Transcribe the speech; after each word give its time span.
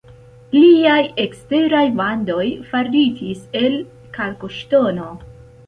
Liaj 0.53 1.03
eksteraj 1.23 1.83
vandoj 1.99 2.47
faritis 2.71 3.47
el 3.63 3.79
kalkoŝtono. 4.19 5.09